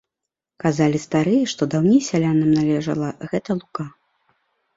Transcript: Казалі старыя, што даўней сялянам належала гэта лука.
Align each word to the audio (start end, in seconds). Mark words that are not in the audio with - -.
Казалі 0.63 1.01
старыя, 1.03 1.45
што 1.53 1.67
даўней 1.73 1.99
сялянам 2.09 2.49
належала 2.61 3.07
гэта 3.31 3.49
лука. 3.61 3.87